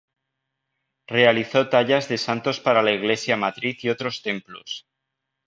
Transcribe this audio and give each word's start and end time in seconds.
Realizó 1.05 1.69
tallas 1.69 2.09
de 2.09 2.17
santos 2.17 2.59
para 2.59 2.81
la 2.81 2.91
Iglesia 2.91 3.37
Matriz 3.37 3.83
y 3.83 3.89
otros 3.91 4.23
templos. 4.23 4.87